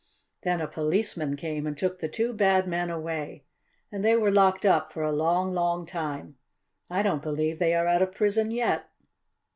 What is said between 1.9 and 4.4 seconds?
the two bad men away and they were